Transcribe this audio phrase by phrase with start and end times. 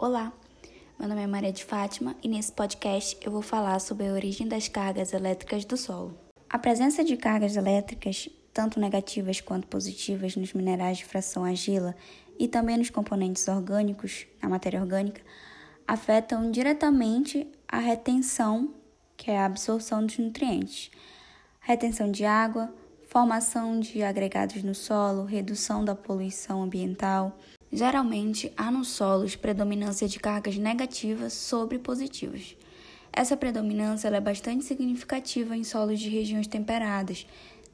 [0.00, 0.32] Olá,
[0.96, 4.46] meu nome é Maria de Fátima e nesse podcast eu vou falar sobre a origem
[4.46, 6.16] das cargas elétricas do solo.
[6.48, 11.96] A presença de cargas elétricas, tanto negativas quanto positivas, nos minerais de fração argila
[12.38, 15.20] e também nos componentes orgânicos, na matéria orgânica,
[15.84, 18.72] afetam diretamente a retenção,
[19.16, 20.92] que é a absorção dos nutrientes,
[21.58, 22.72] retenção de água,
[23.08, 27.36] formação de agregados no solo, redução da poluição ambiental
[27.72, 32.56] Geralmente, há nos solos predominância de cargas negativas sobre positivas.
[33.12, 37.26] Essa predominância é bastante significativa em solos de regiões temperadas,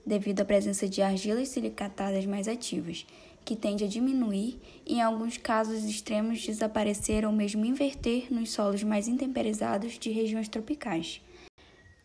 [0.04, 3.06] devido à presença de argilas silicatadas mais ativas,
[3.44, 8.82] que tende a diminuir e, em alguns casos extremos, desaparecer ou mesmo inverter nos solos
[8.82, 11.20] mais intemperizados de regiões tropicais.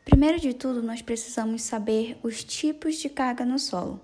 [0.05, 4.01] Primeiro de tudo, nós precisamos saber os tipos de carga no solo.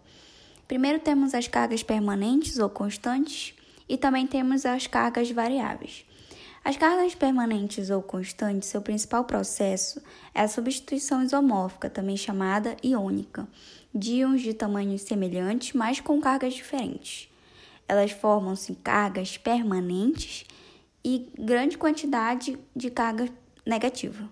[0.68, 3.54] Primeiro temos as cargas permanentes ou constantes,
[3.88, 6.06] e também temos as cargas variáveis.
[6.64, 10.02] As cargas permanentes ou constantes, seu principal processo
[10.34, 13.48] é a substituição isomórfica, também chamada iônica,
[13.94, 17.30] de íons de tamanhos semelhantes, mas com cargas diferentes.
[17.88, 20.44] Elas formam-se cargas permanentes
[21.04, 23.30] e grande quantidade de carga
[23.64, 24.28] negativa.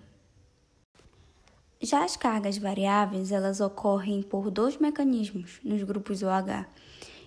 [1.80, 6.66] Já as cargas variáveis, elas ocorrem por dois mecanismos nos grupos OH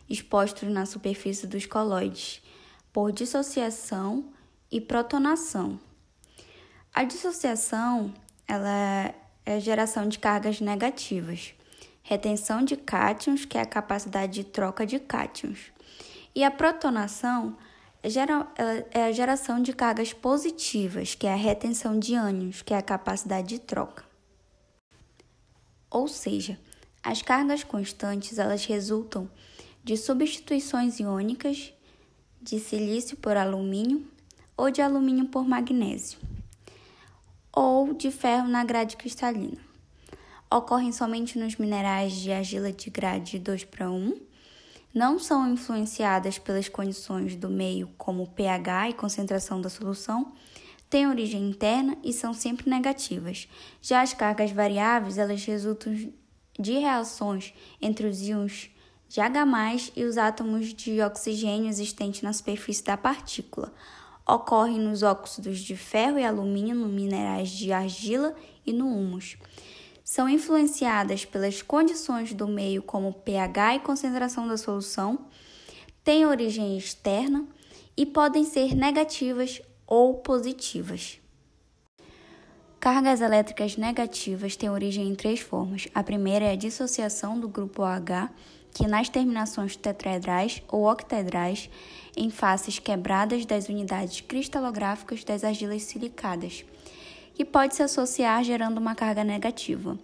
[0.10, 2.42] expostos na superfície dos coloides,
[2.92, 4.32] por dissociação
[4.72, 5.80] e protonação.
[6.94, 8.14] A dissociação
[8.48, 9.14] ela
[9.46, 11.54] é a geração de cargas negativas,
[12.02, 15.72] retenção de cátions, que é a capacidade de troca de cátions,
[16.34, 17.58] e a protonação
[18.92, 22.82] é a geração de cargas positivas, que é a retenção de ânions, que é a
[22.82, 24.06] capacidade de troca.
[25.90, 26.60] Ou seja,
[27.04, 29.30] as cargas constantes elas resultam
[29.88, 31.72] de substituições iônicas
[32.42, 34.06] de silício por alumínio
[34.58, 36.20] ou de alumínio por magnésio,
[37.54, 39.58] ou de ferro na grade cristalina.
[40.52, 44.20] Ocorrem somente nos minerais de argila de grade 2 para 1,
[44.94, 50.34] não são influenciadas pelas condições do meio, como pH e concentração da solução,
[50.90, 53.48] têm origem interna e são sempre negativas.
[53.82, 55.94] Já as cargas variáveis, elas resultam
[56.60, 58.70] de reações entre os íons
[59.10, 63.74] de H+, e os átomos de oxigênio existentes na superfície da partícula.
[64.28, 68.36] Ocorrem nos óxidos de ferro e alumínio, nos minerais de argila
[68.66, 69.38] e no humus.
[70.04, 75.28] São influenciadas pelas condições do meio, como pH e concentração da solução,
[76.04, 77.46] têm origem externa
[77.96, 81.20] e podem ser negativas ou positivas.
[82.80, 85.88] Cargas elétricas negativas têm origem em três formas.
[85.96, 88.30] A primeira é a dissociação do grupo OH
[88.78, 91.68] que nas terminações tetraedrais ou octaedrais,
[92.16, 96.64] em faces quebradas das unidades cristalográficas das argilas silicadas,
[97.34, 99.98] que pode se associar gerando uma carga negativa.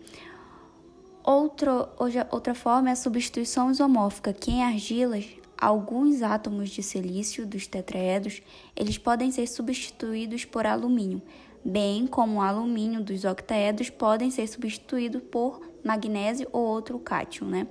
[1.23, 1.87] Outro,
[2.31, 8.41] outra forma é a substituição isomórfica, que em argilas, alguns átomos de silício dos tetraedros,
[8.75, 11.21] eles podem ser substituídos por alumínio,
[11.63, 17.67] bem como o alumínio dos octaedros podem ser substituídos por magnésio ou outro cátion, né?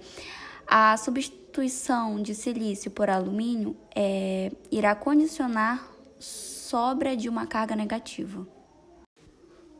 [0.74, 5.86] A substituição de silício por alumínio é, irá condicionar
[6.18, 8.48] sobra de uma carga negativa.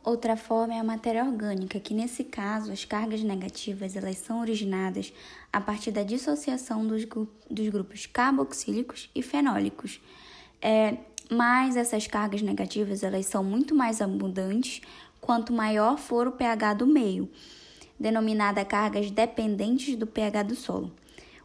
[0.03, 5.11] Outra forma é a matéria orgânica, que nesse caso as cargas negativas elas são originadas
[5.51, 7.07] a partir da dissociação dos,
[7.49, 9.99] dos grupos carboxílicos e fenólicos.
[10.61, 14.79] É, mas essas cargas negativas elas são muito mais abundantes
[15.19, 17.31] quanto maior for o pH do meio
[18.03, 20.93] denominada cargas dependentes do pH do solo.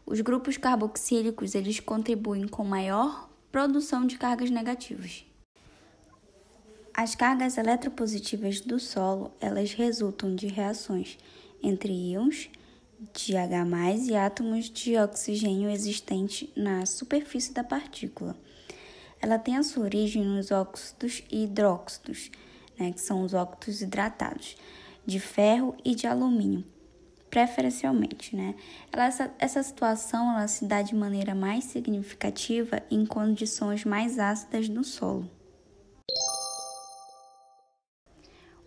[0.05, 5.25] Os grupos carboxílicos eles contribuem com maior produção de cargas negativas.
[6.93, 11.17] As cargas eletropositivas do solo, elas resultam de reações
[11.63, 12.51] entre íons
[13.15, 13.65] de H+,
[14.09, 18.37] e átomos de oxigênio existentes na superfície da partícula.
[19.23, 22.33] Ela tem a sua origem nos óxidos e hidróxidos,
[22.77, 24.57] né, que são os óxidos hidratados
[25.09, 26.63] de ferro e de alumínio,
[27.31, 28.55] preferencialmente, né?
[28.93, 34.69] Ela, essa, essa situação ela se dá de maneira mais significativa em condições mais ácidas
[34.69, 35.27] no solo.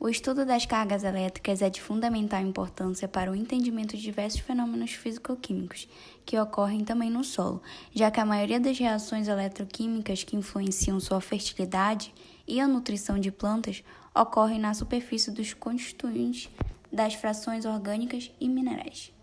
[0.03, 4.93] O estudo das cargas elétricas é de fundamental importância para o entendimento de diversos fenômenos
[4.93, 5.87] físico-químicos
[6.25, 7.61] que ocorrem também no solo,
[7.93, 12.11] já que a maioria das reações eletroquímicas que influenciam sua fertilidade
[12.47, 13.83] e a nutrição de plantas
[14.15, 16.49] ocorrem na superfície dos constituintes
[16.91, 19.13] das frações orgânicas e minerais.